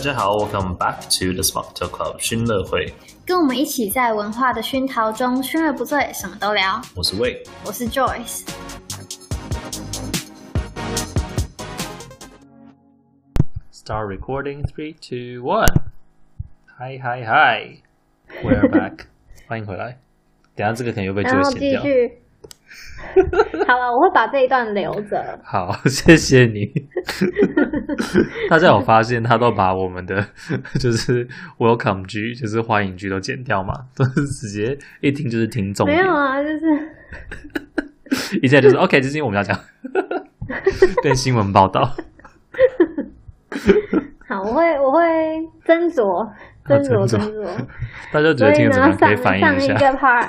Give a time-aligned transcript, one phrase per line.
[0.00, 2.94] 家好，Welcome back to the Sparktail Club 熏乐会，
[3.26, 6.80] 跟我们一起在文化的熏陶中，熏而不醉，什么都聊。
[6.96, 8.46] 我是魏，我是 Joyce。
[13.70, 15.66] Start recording, three, two, one.
[16.78, 17.82] Hi, hi, hi.
[18.42, 19.00] We're back.
[19.46, 19.98] 欢迎回来。
[20.54, 21.42] 等下这个可能又被剪掉。
[21.42, 22.19] 然后继续。
[23.66, 25.38] 好了，我会把这一段留着。
[25.42, 26.70] 好，谢谢你。
[28.48, 30.24] 大家有发现，他都把我们的
[30.78, 31.26] 就是
[31.58, 33.74] welcome 句，就是欢迎句都剪掉嘛？
[33.96, 35.86] 都是直接一听就是听众。
[35.86, 39.58] 没有啊，就是一下就是 OK，这是因为我们要讲
[41.02, 41.94] 对新闻报道。
[44.28, 45.00] 好，我会我会
[45.66, 46.28] 斟酌
[46.64, 47.44] 斟酌斟酌。
[48.12, 48.96] 大家觉得听得怎么样？
[48.96, 49.76] 可以反映一下。
[49.78, 50.28] 上一个 part。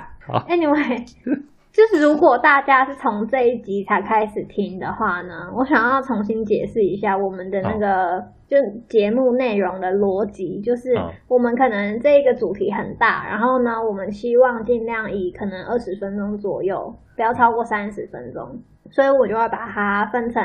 [1.72, 8.24] 就是如果大家是从这一集才开始听的话呢，我想要重新解释一下我们的那个、oh.
[8.46, 8.58] 就
[8.90, 10.94] 节目内容的逻辑，就是
[11.30, 20.44] 我们可能这一个主题很大，然后呢，我们希望尽量以可能二十分钟左右，不要超过三十分钟，所以我就会把它分成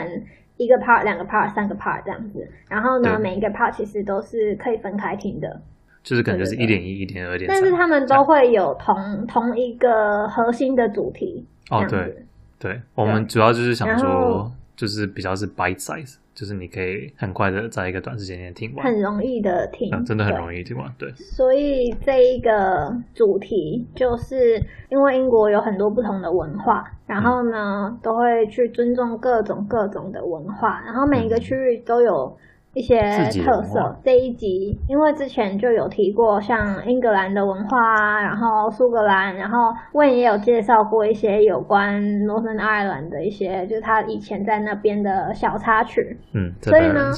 [0.56, 5.60] 一个 part、两个 part、三个 part 这样子，然后呢，每一个 part 其实都是可以分开听的。
[6.06, 11.44] 就是可能就是一点一、一点二点，但是他们都会有同同一个核心的主题。
[11.68, 12.24] 哦，对，
[12.60, 20.88] 对，我们主要就是想说，就是比较是 bite size，就是你可以很快的在一个短时间内听完，很容易的听，嗯，真的很容易听完。
[20.96, 32.38] 对，所以这一个主题就是因为英国有很多不同的文化，然后呢，嗯，都会去尊重各种各种的文化，然后每一个区域都有。
[32.76, 33.00] 一些
[33.42, 33.96] 特色。
[34.04, 46.18] 这一集，因为之前就有提过，像英格兰的文化啊，然后苏格兰，然后问也有介绍过一些有关 Northern Ireland 的一些，就是他以前在那边的小插曲。
[46.34, 47.14] 嗯，所以呢，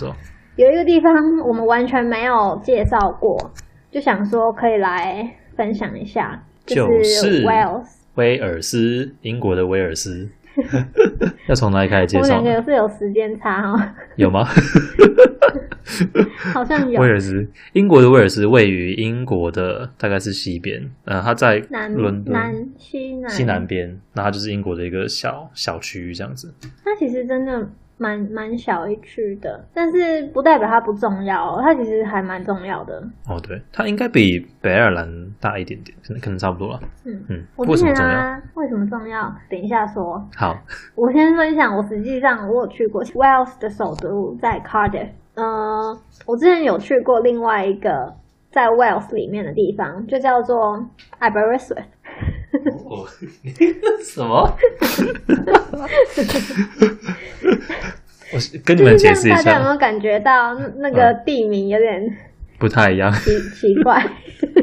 [0.55, 1.12] 有一个地方
[1.44, 3.50] 我们完全没有介绍过，
[3.91, 7.84] 就想说可以来分享一下，就是 Wales，
[8.15, 10.28] 威尔斯，英国的威尔斯。
[11.48, 12.36] 要从哪里开始介绍？
[12.36, 13.94] 我们两个是有时间差哈？
[14.16, 14.46] 有吗？
[16.52, 17.00] 好像有。
[17.00, 21.58] 威尔斯，英国的威尔斯位于英国的大概是西边，呃，它在
[21.94, 26.52] 伦敦南西南西南边，那它就是英国的一个小小区域这样子。
[26.84, 27.69] 它其实真的。
[27.98, 32.98] 蛮蛮小一区的，但是不代表它不重要，它其实还蛮重要的。
[33.28, 35.06] 哦，对，它应该比北爱尔兰
[35.41, 36.81] 大一点点，可能可能差不多了。
[37.04, 39.34] 嗯嗯，我之前啊，为什么重要？
[39.50, 40.25] 等一下说。
[40.37, 40.56] 好，
[40.94, 45.08] 我先分享，我实际上我有去过 Wales 的首都在 Cardiff。
[45.34, 48.14] 嗯、呃，我之前有去过另外一个
[48.50, 50.84] 在 Wales 里面的地方，就叫做
[51.20, 51.84] Aberystwyth。
[52.88, 53.06] 哦，
[54.03, 54.56] 什么？
[58.32, 62.00] 我跟你们解释一下，大家有没有感觉到那个地名有点
[62.58, 63.10] 不太一样？
[63.12, 64.04] 奇奇怪。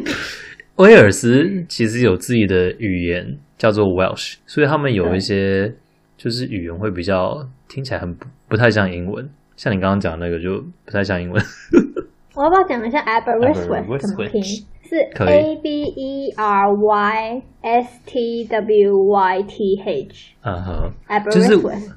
[0.78, 5.74] 威尔斯其实有自己的语言叫做 Welsh，所以他们有一些
[6.18, 11.42] 就是语言会比较听起来很不不太像英文，像你刚刚讲那个就不太像英文。
[12.36, 14.42] 我要不要讲一下 Aberystwyth 怎么拼？
[14.89, 20.35] 是 A B E R Y S T W Y T H。
[20.43, 21.93] 嗯哼，Aberystwyth。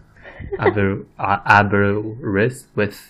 [0.56, 3.00] Aber Aberystwyth，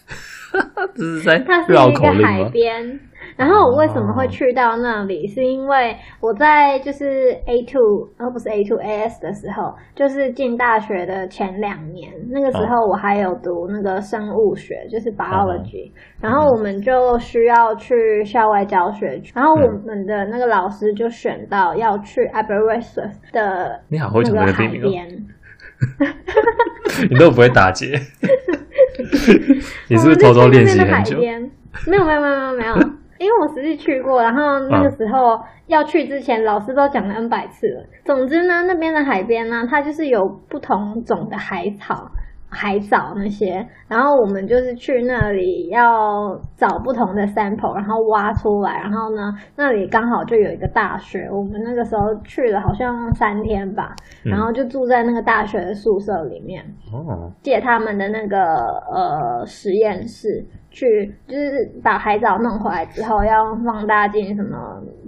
[0.94, 3.00] 这是在它是一个海边。
[3.37, 5.34] 然后我为什么会去到那里？Oh.
[5.34, 15.93] 是因为我在就是 A two，而不是 A two A S 的时候，就是进大学的前两年，那个时候我还有读那个生物学，就是 biology。
[15.93, 15.94] Oh.
[16.20, 23.99] 然后我们就需要去校外教学，然后我们的那个老师就选到要去 Aberystwyth 的那
[24.44, 25.06] 个海边。
[27.11, 27.99] 你都不会打结？
[29.89, 31.19] 你是不是偷偷练习很久？
[31.87, 32.75] 没有没有没有没有。
[33.19, 37.84] 因为我实际去过，然后那个时候要去之前，老师都讲了 N 百次了。
[38.05, 42.08] 总之呢，那边的海边呢，它就是有不同种的海草、
[42.49, 43.67] 海藻那些。
[43.87, 48.79] 然后我们就是去那里要找不同的 sample，然后挖出来。
[48.81, 56.65] 然后呢，那里刚好就有一个大学，我们那个时候去了好像三天吧，然后就住在那个大学的宿舍里面，
[57.43, 58.39] 借他们的那个
[58.93, 60.44] 呃实验室。
[60.71, 61.51] 去就是
[61.83, 64.59] 把海藻弄回来之后，要放大镜什么，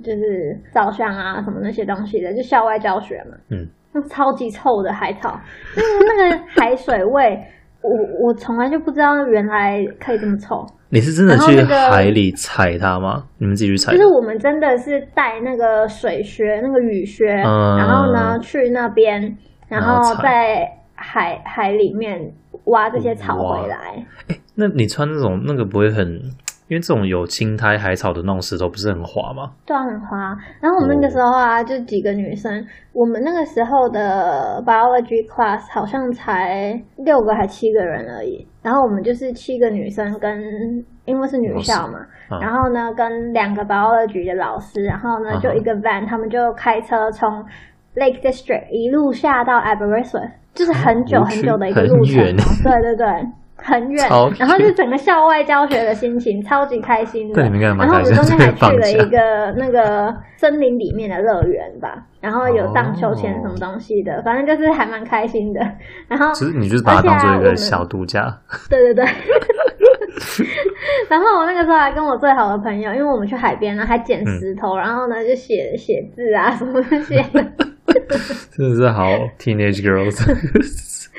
[0.03, 3.37] 就是照相啊什么那些东西的，就校外教学嘛。
[3.51, 5.41] 嗯，那超级臭的海草，
[5.77, 7.39] 那个那个海水味，
[7.83, 10.65] 我我从来就不知道原来可以这么臭。
[10.93, 13.11] 你是真的去海里踩它吗？
[13.11, 13.93] 那个、你们自己去踩？
[13.93, 19.37] 就是我们真的是带那个水靴、那个雨靴，嗯、然后呢去那边，
[19.69, 22.33] 然后在海海里面
[22.67, 24.05] 挖这些草回来。
[24.57, 26.21] 那你穿那种那个不会很
[26.71, 29.51] 因为这种有青苔海草的那种石头不是很滑吗？
[29.67, 30.17] 对啊，很滑。
[30.61, 38.47] 然后我们那个时候啊，就几个女生，我们那个时候的 biology class 好像才六个还七个人而已。
[38.63, 40.41] 然后我们就是七个女生跟，
[41.07, 47.29] 因为是女校嘛，啊、然后呢跟两个 biology 的老师，然后呢就一个 van，、啊、他们就开车从
[47.97, 52.15] Lake District 一路下到 Aberystwyth，就是很久很久的一个路程。
[52.63, 53.07] 对对对。
[53.62, 54.09] 很远，
[54.39, 57.35] 然后就整个校外教学的心情超级开心的。
[57.35, 57.85] 对，你们干嘛？
[57.85, 65.61] 然后我们中间还去了一个那个森林里面的乐园吧，然后有荡秋千什么东西的，反正就是还蛮开心的。
[66.09, 68.39] 然后其实你就是把它当做一个小度假。
[68.69, 69.05] 对对对。
[71.09, 77.25] 然后我那个时候还跟我最好的朋友，因为我们去海边呢，还捡石头，然后呢就写写字啊什么那些。
[78.57, 80.17] 真的是好 teenage girls。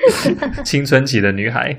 [0.64, 1.76] 青春期的女孩，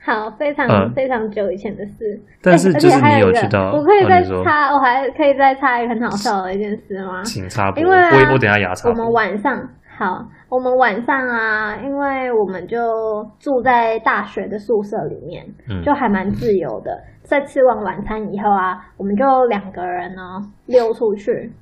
[0.00, 2.18] 好，非常非常久以前的事。
[2.40, 7.22] 但是 就是你有去到，我可以再插，我还可以再插一个很好笑的一件事吗？
[7.24, 8.88] 请插播，因为我我等下牙插。
[8.88, 9.68] 我们晚上
[9.98, 12.78] 好，我们晚上啊，因为我们就
[13.38, 15.44] 住在大学的宿舍里面，
[15.84, 16.98] 就还蛮自由的。
[17.22, 21.52] 在吃完晚餐以后啊，我们就两个人呢溜出去，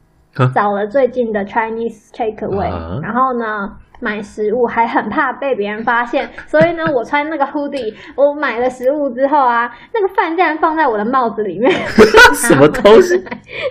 [0.54, 3.76] 找了最近的 Chinese takeaway，然后呢。
[3.98, 11.72] 买食物还很怕被别人发现，所以呢，我穿那个 hoodie， 我买了食物之后啊，那个饭竟然放在我的帽子里面，
[12.36, 13.18] 什么东西？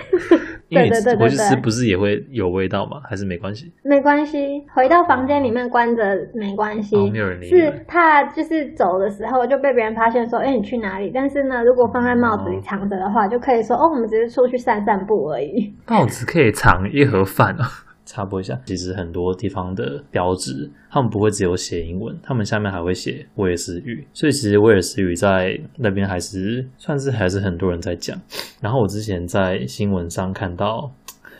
[0.69, 3.00] 对对对对对，是不是也会有味道吗？
[3.07, 3.71] 还是没关系？
[3.83, 6.03] 没关系，回到房间里面关着
[6.33, 6.95] 没关系。
[6.95, 7.47] 哦、没有人理。
[7.47, 11.12] 是怕就是走的时候就被别人发现说，哎、欸，你去哪里？
[11.13, 15.73] 但是呢，如果放在帽子里藏着的话，哦、就可以说，哦，我们只是出去散散步而已。
[15.88, 17.84] 帽子可以藏一盒饭啊。
[18.06, 28.19] 插播一下，其实很多地方的标志，他们不会只有写英文，他们下面还会写威尔斯语，所以其实威尔斯语在那边还是算是还是很多人在讲。
[28.62, 30.92] 然后我之前在新闻上看到，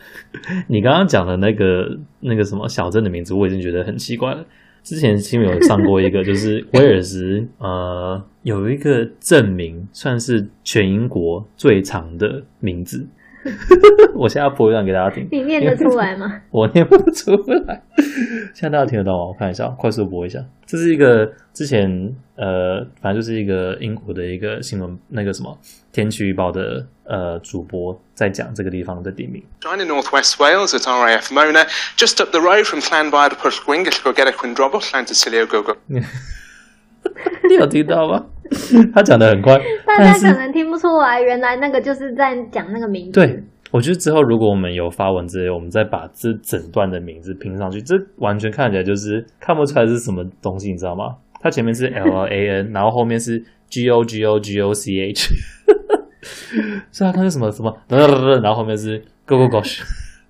[0.68, 4.44] 你刚刚讲的那个那个什么小镇的名字，我已经觉得很奇怪了。
[4.82, 13.04] 之前新闻有上过一个， 就是威尔斯呃有一个证明，算是全英国最长的名字。
[14.14, 16.40] 我现在要播一段给大家听，你念得出来吗？
[16.50, 17.30] 我念不出
[17.66, 17.82] 来，
[18.54, 19.24] 现在大家听得到吗？
[19.24, 20.44] 我看一下，快速播一下。
[20.64, 25.56] 这是一个之前呃，反正就是一个英国的一个新闻，那个什么
[25.92, 29.42] 天气预报的呃主播在讲这个地方的地名。
[29.60, 31.66] Join in North West Wales at RAF Mona,
[31.96, 35.76] just up the road from Llanfair to Pwllgwyngyll go get a Quindrobwll, Llantysilio go go。
[35.88, 38.26] 你有听到吗？
[38.94, 43.12] 他讲的很快， 大家可能听不出来，原来那个就是在讲那个名字。
[43.12, 51.16] 对，我觉得之后如果我们有发文之类，我们再把这整段的名字拼上去，这完全看起来就是看不出来是什么东西，你知道吗？
[51.40, 55.34] 它前面是 L A N，然后后面是 G O G O G O C H，
[56.90, 59.82] 所以它是什么什么，然后后面是 Go Go Gosh，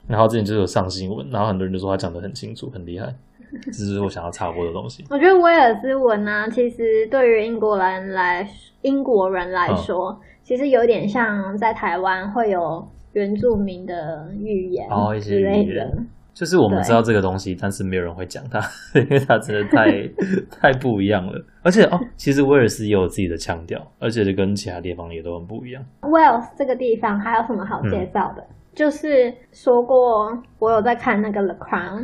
[0.09, 3.15] 然后之前就有上新闻，然后很多人就说他讲的很清楚，很厉害。
[3.67, 5.05] 这是我想要插播的东西。
[5.11, 8.47] 我觉得威尔斯文呢、啊，其实对于英国人来
[8.83, 18.61] 英国人来说，哦、其实有点像在台湾会有原住民的语言哦，一些语言，就是我们知道这个东西，但是没有人会讲它，
[19.01, 20.09] 因为它真的太
[20.61, 21.33] 太不一样了。
[21.63, 25.83] 而且哦，其实威尔斯也有自己的腔调，而且跟其他地方也都很不一样。
[26.03, 28.43] 威尔斯这个地方还有什么好介绍的？
[28.43, 32.03] 嗯、就是说过，我有在看那个《The Crown》。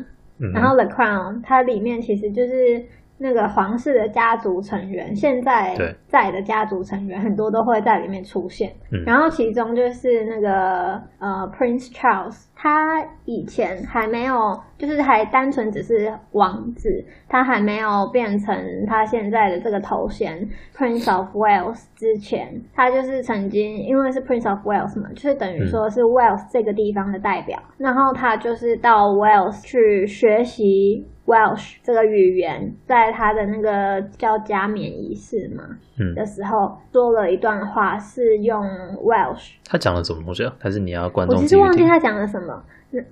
[0.50, 2.84] 然后《The Crown》它里面其实就是
[3.22, 5.74] 那个皇室的家族成员，现在
[6.06, 8.72] 在的家族成员很多都会在里面出现。
[9.06, 12.46] 然后其中就是那个呃 Prince Charles。
[12.54, 35.64] 他以前还没有，就是还单纯只是王子，他还没有变成他现在的这个头衔 Prince of Wales 之前，他就是曾经因为是 Prince of Wales 嘛，就是等于说是 Wales 这个地方的代表，嗯、然后他就是到 Wales 去学习 Welsh 这个语言，在他的那个叫加冕仪式嘛，
[35.98, 38.60] 嗯，的时候说了一段话，是用
[39.04, 39.52] Welsh。
[39.64, 40.54] 他讲了什么东西啊？
[40.58, 41.36] 还是你要观众？
[41.36, 42.62] 我其实忘记他讲了什么。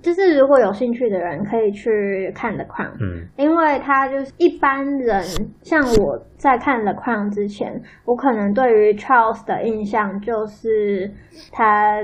[0.02, 5.24] 就是如果有兴趣的人可以去看 The Crown，嗯，因为他就是一般人，
[5.62, 11.10] 像我在看 The Crown 之前，我可能对于 Charles 的印象就是
[11.50, 11.98] 他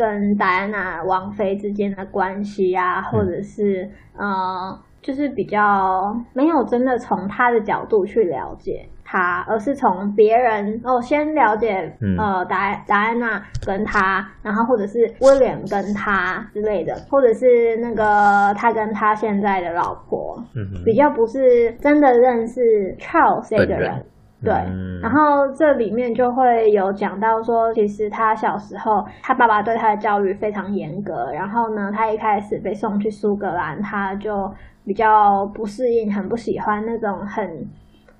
[0.00, 8.88] 跟戴安娜王妃之间的关系啊，或者是呃，就是比较没有真的从他的角度去了解。
[9.04, 22.60] 他，而是从别人哦先了解，嗯、呃，戴戴安娜跟他，然后或者是威廉跟他之类的，或者是那个他跟他现在的老婆，嗯、比较不是真的认识
[23.00, 24.06] Charles 这个人。
[24.42, 34.50] 对，嗯、然后这里面就会有讲到说，其实他小时候他爸爸对他的教育非常严格，然后呢，他一开始被送去苏格兰，他就
[34.84, 37.66] 比较不适应，很不喜欢那种很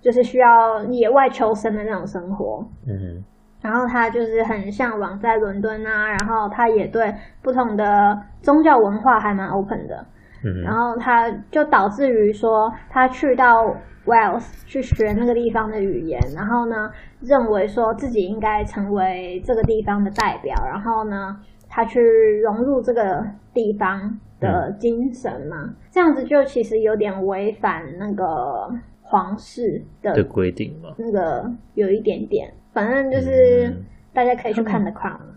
[0.00, 2.62] 就是需要野外求生的那种生活。
[2.86, 3.24] 嗯，
[3.62, 10.06] 然后他就是很向往在伦敦啊，然后他也对不同的宗教文化还蛮 open 的。
[10.44, 13.74] 嗯，然后他就导致于说，他去到
[14.06, 22.00] Wales 去学那个地方的语言，然后呢，认为说自己应该成为这个地方的代表，然后呢，他去
[22.40, 28.68] 融入这个地方的精神嘛，嗯、这样子就其实有点违反那个
[29.02, 31.44] 皇室的规定嘛，那个
[31.74, 35.12] 有一点点，反正就是、嗯、大家可以去看的看。
[35.12, 35.34] 嗯，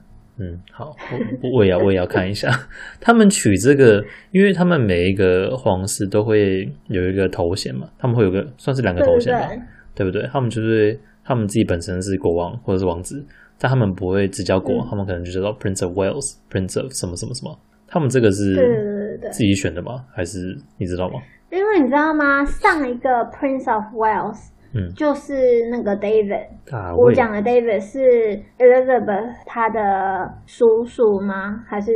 [0.72, 0.96] 好，
[1.42, 2.50] 我我也要我也要看一下
[3.00, 9.64] 他们取这个，因为他们每一个皇室都会有一个头衔嘛，他们会有个算是两个头衔吧，对，对，
[9.96, 10.28] 对，不对？
[10.32, 13.24] 他们就是他们自己本身是国王或者是王子，
[13.60, 17.58] 但他们不会只叫国王，嗯、他们可能就叫做 Prince of Wales、Prince of 什么什么什么。
[17.88, 20.04] 他们这个是自己选的吗？
[20.16, 21.22] 还是你知道吗？
[21.52, 22.44] 因为你知道吗？
[22.44, 24.50] 上一个 Prince of Wales。
[24.76, 25.34] 嗯，就是
[25.70, 26.48] 那个 David，
[26.98, 28.00] 我讲的 David 是
[28.58, 31.64] Elizabeth 他的叔叔吗？
[31.68, 31.92] 还是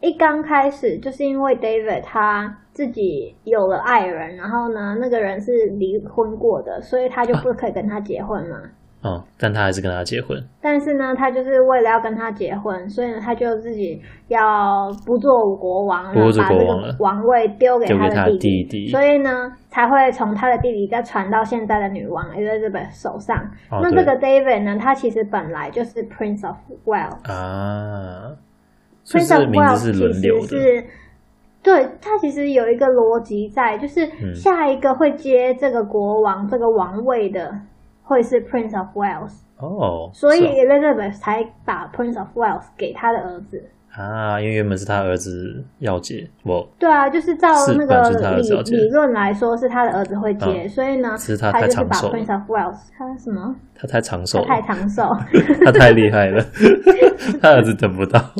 [0.00, 8.56] 一刚开始就是因为 David 他自己有了爱人，然后呢，那个人是离婚过的，所以他就不可以跟他结婚吗。
[8.56, 10.36] 啊哦，但他还是跟他结婚。
[10.60, 18.90] 但是呢，他就是为了要跟他结婚，所以呢，他就自己要不做国王，不做国王把这个王位丢给他的弟弟，弟弟。
[18.90, 23.36] 所以呢，才会从他的弟弟再传到现在的女王 Elizabeth 手上。
[23.70, 28.32] 哦、那这个 David 呢，他其实本来就是 Prince of Wales 啊
[29.06, 30.84] ，Prince of Wales 其实是，是
[31.62, 37.48] 对他其实有一个逻辑在，就是下一个会接这个国王、嗯、这个王位的。
[38.08, 43.62] 会是 Prince of Wales 哦，所以 Elizabeth 才把 Prince of Wales 给他的儿子
[43.92, 51.16] 啊，因为原本是他儿子要接，我，对啊，就是照那个理理论来说是他的儿子会接，所以呢，
[51.52, 53.54] 他就是把 Prince of Wales 他什么？
[53.74, 55.14] 他太长寿，太长寿，
[55.64, 56.42] 他太厉害了，
[57.42, 58.18] 他儿子等不到。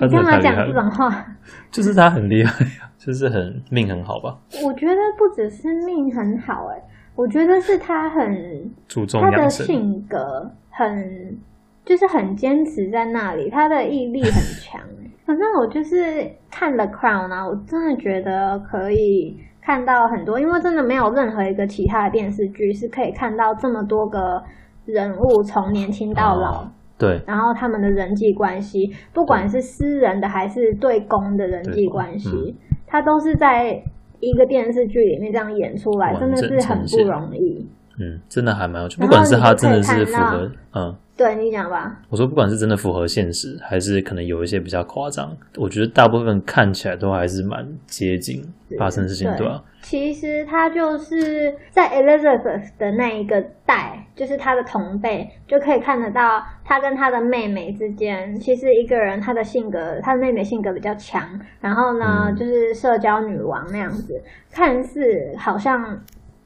[0.00, 1.24] 你干嘛讲这种话？
[1.70, 2.64] 就是他很厉害，
[2.98, 4.36] 就是很命很好吧？
[4.62, 6.82] 我觉得不只是命很好，哎。
[7.16, 11.38] 我觉得是他很注重他的性格很
[11.84, 14.80] 就是很坚持在那里，他的毅力很强。
[15.24, 15.96] 反正我就是
[16.50, 24.42] 看了《Crown》啊，我真的觉得可以看到很多，因为真的没有任何一个其他的电视剧是可以看到这么多个
[24.84, 33.82] 人物从年轻到老，哦，对，然后他们的人际关系，不管是私人的还是对公的人际关系，嗯，他都是在。
[34.24, 37.68] 一个电视剧里面这样演出来，真的是很不容易。
[37.98, 39.00] 嗯，真的还蛮有趣。
[39.00, 41.96] 不管是他真的是符合，嗯，对你讲吧。
[42.08, 48.44] 我说，不管是真的符合现实，还是可能有一些比较夸张，我觉得大部分看起来都还是蛮接近
[48.78, 49.62] 发生事情，对吧？
[49.82, 61.22] 其实他就是在 Elizabeth 的那一个代，就是他的同辈，就可以看得到他跟他的妹妹之间，其实一个人他的性格，他的妹妹性格比较强，
[61.60, 64.20] 然后呢，嗯、就是社交女王那样子，
[64.50, 65.00] 看似
[65.38, 65.96] 好像。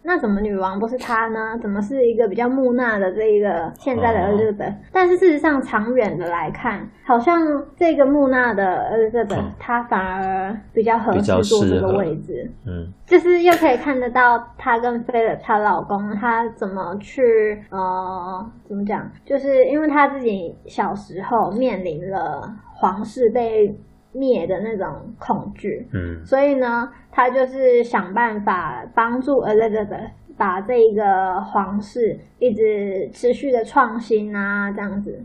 [0.08, 1.58] 那怎么女王不是她呢？
[1.60, 12.50] 怎么是一个比较木讷的这一个现在的 Elizabeth？、哦、但是事实上，长远的来看，好像这个木讷的 Elizabeth，她、哦、反而比较合适坐这个位置。
[12.66, 19.06] 嗯，就是又可以看得到她跟菲利她老公，她怎么去呃，怎么讲？
[19.26, 23.78] 就是因为她自己小时候面临了皇室被。
[24.18, 24.86] 灭的那种
[25.18, 35.20] 恐惧，嗯，所以呢，他就是想办法帮助 Elizabeth 把这一个皇室一直持续的创新啊，这样子，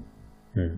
[0.55, 0.77] 嗯，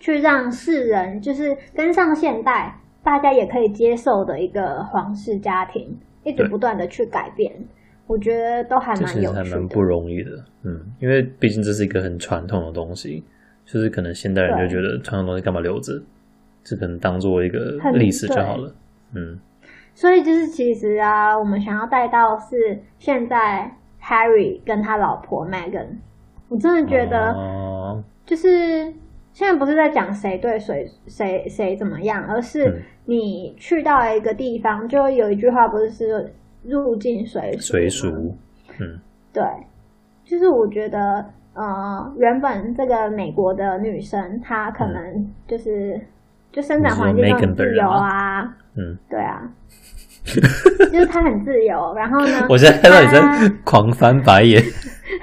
[0.00, 7.52] 去让世人就是跟上现代，大家也可以接受的一个皇室家庭，一直不断的去改变，
[8.06, 10.30] 我觉得都还蛮有趣的，还蛮不容易的，
[10.64, 13.22] 嗯，因为毕竟这是一个很传统的东西，
[13.64, 16.02] 就是可能现代人就觉得传统东西干嘛留着。
[16.62, 17.58] 只能当做一个
[17.92, 18.74] 历史就好了，
[19.14, 19.38] 嗯。
[19.94, 25.86] 所以就是其实啊，我们想要带到是现在 Harry 跟他老婆 Meghan，
[26.48, 28.90] 我真的觉得，就是
[29.34, 38.34] 现在不是在讲谁对谁谁谁怎么样，而是你去到一个地方，就有一句话不是是入境随随俗，
[38.80, 38.98] 嗯，
[39.30, 39.42] 对，
[40.24, 46.00] 就是我觉得，呃，原本这个美国的女生她可能就是。
[46.52, 48.42] 就生长环境都很自由啊，
[48.76, 49.40] 嗯，对啊，
[50.92, 51.94] 就是他很自由。
[51.96, 54.62] 然后呢，我现在看到你在狂翻白眼，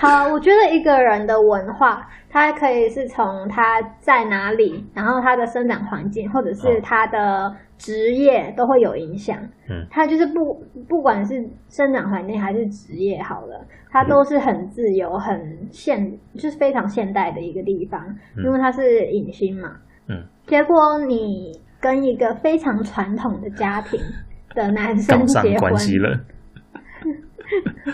[0.05, 9.35] 好，我觉得一个人的文化，它可以是从他在哪里，然后他的生长环境，或者是他的职业都会有影响。
[9.67, 18.00] 嗯，他就是不不管是生长环境还是职业，好了，他都是很自由、很现，就是非常现代的一个地方，
[18.43, 19.71] 因为他是影星嘛。
[20.07, 24.00] 嗯，结果你跟一个非常传统的家庭
[24.53, 26.19] 的男生结婚， 了，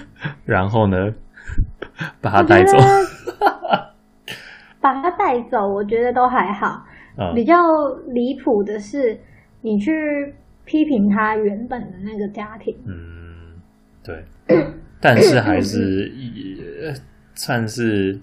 [0.44, 0.98] 然后呢？
[2.22, 2.78] 把他带走，
[4.80, 6.84] 把他带走，我觉得都还好。
[7.18, 7.56] 嗯、比较
[8.08, 9.20] 离谱的是，
[9.62, 9.92] 你去
[10.64, 12.76] 批评他原本的那个家庭。
[12.86, 13.60] 嗯，
[14.04, 14.24] 对。
[15.04, 16.94] 但是还是也
[17.34, 18.20] 算是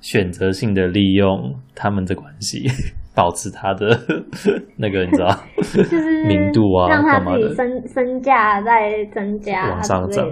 [0.00, 2.66] 选择性的利用他们的关系，
[3.14, 3.86] 保持他的
[4.78, 5.28] 那个你知道，
[5.60, 10.26] 就是名度啊，让他自己身身价在增加，往上涨。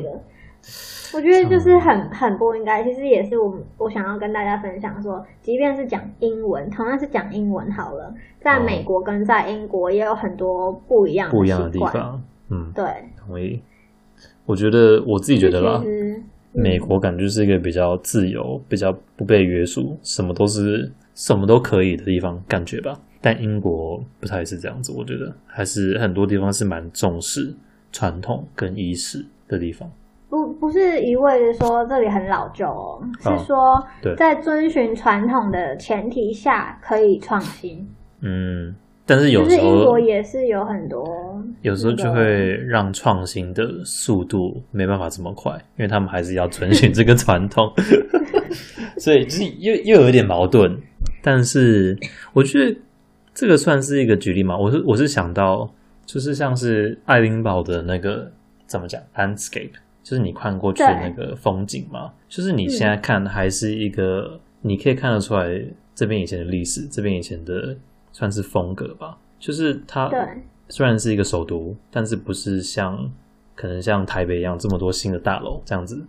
[1.14, 12.21] 我觉得就是很很不应该，其实也是我我想要跟大家分享说，即便是讲英文，同样是讲英文好了，在美国跟在英国也有很多不一样的不一样的地方。
[12.50, 12.85] 嗯，对，
[13.16, 13.62] 同意。
[14.44, 15.83] 我觉得我自己觉得啦，
[16.52, 22.99] 美国感觉是一个比较自由、比较不被约束，什么都是什么都可以的地方，感觉吧。
[23.21, 27.54] 但英国不太是这样子，我觉得还是很多地方是蛮重视
[27.92, 29.90] 传统跟仪式的地方。
[30.34, 33.56] 不不是一味的说这里很老旧哦，是说
[34.16, 37.88] 在遵循传统的前提下可以创新。
[38.20, 38.74] 嗯，
[39.06, 47.72] 但是有时候英国也是有很多，有时候就会让创新的速度没办法这么快，因为他们还是要遵循这个传统，
[48.98, 50.76] 所以就是又又有一点矛盾。
[51.22, 51.96] 但是
[52.32, 52.76] 我觉得
[53.32, 55.70] 这个算是一个举例嘛，我是我是想到
[56.04, 58.28] 就是像是爱丁堡的那个
[58.66, 59.70] 怎么讲 landscape。
[60.04, 65.60] 就是你看过去的那个风景嘛，就是你现在看还是一个，你可以看得出来
[65.95, 67.76] 这边以前的历史，这边以前的
[68.12, 69.19] 算是风格吧。
[69.40, 70.10] 就是它
[70.69, 73.10] 虽然是一个首都，但是不是像
[73.56, 76.06] 可能像台北一样这么多新的大楼这样子。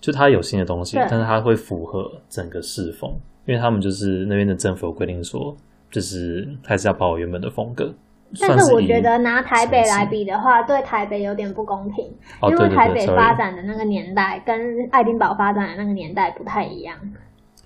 [0.00, 3.12] 就它有新的东西，但是它会符合整个市风，
[3.46, 5.56] 因为他们就是那边的政府规定说，
[5.90, 7.94] 就是还是要保留原本的风格。
[8.40, 12.10] 但是我觉得拿台北来比的话，对台北有点不公平，
[12.48, 16.96] 因为台北发展的那个年代跟爱丁堡发展的那个年代不太一样。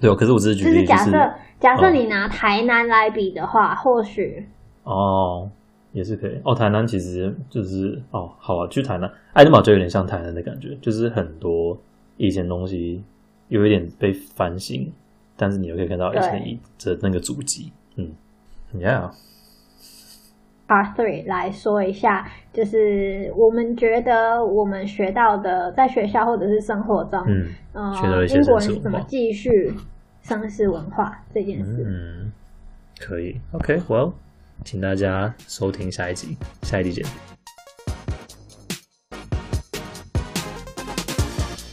[0.01, 4.47] 对，可是我只是举例，就是假设假设你拿台南来比的话，或许
[4.83, 5.49] 哦
[5.93, 6.55] 也是可以哦。
[6.55, 11.79] 台南其实就是哦，好啊，去台南，爱丁堡就有点像台南的感觉，就是很多
[12.17, 13.03] 以前东西
[13.49, 14.93] 有一点被翻新，
[15.37, 17.73] 但是你又可以看到以前的那个足迹。
[17.95, 18.11] 嗯
[18.75, 19.11] ，Yeah。
[20.69, 27.21] Part three 来说一下，就是我们觉得我们学到的，在学校或者是生活中，
[27.75, 27.95] 嗯，
[28.29, 29.73] 英国人是怎么继续
[30.25, 31.85] 绅士文化这件事。
[31.87, 32.33] 嗯，
[32.99, 33.41] 可以。
[33.53, 34.15] OK，Well，
[34.65, 37.36] 请大家收听下一集，下一集见。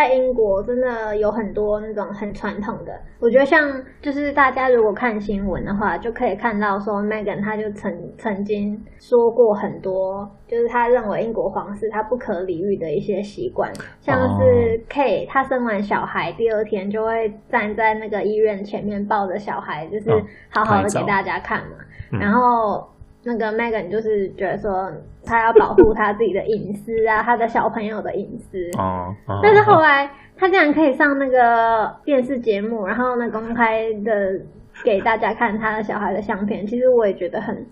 [0.00, 20.10] 在英国真的有很多那种很传统的，我觉得像就是大家如果看新闻的话，就可以看到说 Meghan 他就曾曾经说过很多，就是他认为英国皇室他不可理喻的一些习惯，像是 Kate 他生完小孩第二天就会站在那个医院前面抱着小孩，就是
[20.48, 21.76] 好好的给大家看嘛，
[22.18, 22.88] 然后。
[23.22, 24.90] 那个 Meghan 就是觉得说，
[25.24, 28.58] 他要保护他自己的隐私啊，他的小朋友的隐私。
[28.78, 29.14] 哦。
[29.42, 34.40] 但是后来他竟然可以上那个电视节目，然后呢公开的
[34.82, 36.66] 给大家看他的小孩的相片。
[36.66, 37.66] 其实我也觉得很。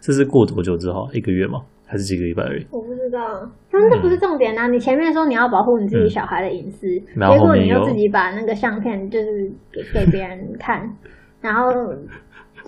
[0.00, 1.06] 这是过多久之后？
[1.12, 1.60] 一个月吗？
[1.86, 2.66] 还是几个礼拜而已？
[2.70, 3.50] 我不知道。
[3.70, 4.66] 但这不是重点啊！
[4.66, 10.90] 嗯、你前面说你要保护你自己小孩的隐私，嗯、结果你又自己把那个相片就是给给别人看，
[11.42, 11.92] 然后。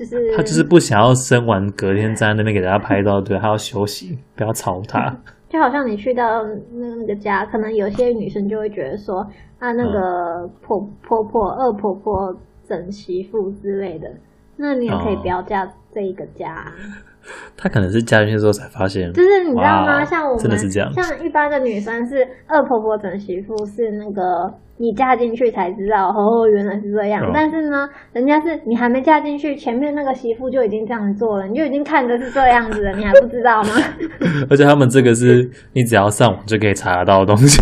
[0.00, 5.14] 就是他就是不想要生完隔天在那边给大家拍照，对，他要休息，不要吵他。
[5.50, 9.20] 就好像你去到那那个家，可能有些女生就会觉得说
[9.58, 12.34] 啊，那个婆婆婆、二婆婆
[12.66, 14.10] 整媳妇之类的，
[14.56, 16.72] 那你也可以不要嫁这一个家。
[17.56, 20.04] 他可能是嫁进去之后才发现，就是你知道吗？
[20.04, 27.22] 像我们真的是这样，像一般的女生是二婆婆整媳妇，是那个你嫁进去才知道，哦，原来是这样。
[27.24, 33.70] 哦、但是呢，人家是你还没嫁进去，前面那个媳妇就已经这样做了，你就已经看着是这样子了，你还不知道吗？
[34.48, 37.60] 而且他们这个是你只要上网就可以查得到的东西。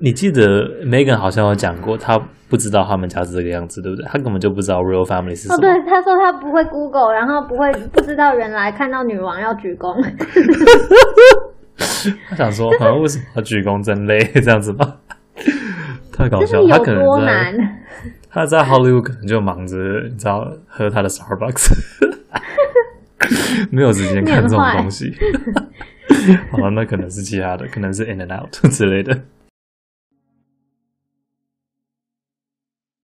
[0.00, 4.04] 你记得 Megan 好像有讲过，她不知道他们家是这个样子，对不对？
[4.06, 5.54] 她根本就不知道 Real Family 是什么。
[5.56, 9.96] 哦，对，她说她不会 Google，然后不会不知道原来看到女王要鞠躬。
[12.30, 14.96] 她想说，好像为什么要鞠躬真累这样子吧？
[16.12, 17.54] 太搞笑，她可能在
[18.30, 19.76] 她在 Hollywood 可能就忙着
[20.08, 21.72] 你知道喝她的 Starbucks，
[23.70, 25.12] 没有时间看这种东西。
[26.50, 29.18] 好，那可能是其他的，可能是 In and Out 之类的。